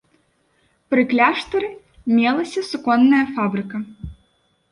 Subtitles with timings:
[0.93, 1.67] Пры кляштары
[2.21, 3.77] мелася суконная фабрыка.